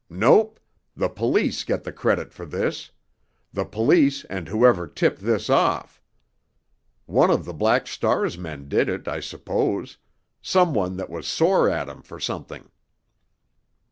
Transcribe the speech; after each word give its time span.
Nope! 0.09 0.59
The 0.95 1.09
police 1.09 1.63
get 1.63 1.83
the 1.83 1.91
credit 1.91 2.33
for 2.33 2.43
this—the 2.43 3.65
police 3.65 4.25
and 4.25 4.47
whoever 4.47 4.87
tipped 4.87 5.19
this 5.21 5.47
off. 5.47 6.01
One 7.05 7.29
of 7.29 7.45
the 7.45 7.53
Black 7.53 7.85
Star's 7.85 8.35
men 8.35 8.67
did 8.67 8.89
it, 8.89 9.07
I 9.07 9.19
suppose—some 9.19 10.73
one 10.73 10.97
that 10.97 11.11
was 11.11 11.27
sore 11.27 11.69
at 11.69 11.87
him 11.87 12.01
for 12.01 12.19
something." 12.19 12.71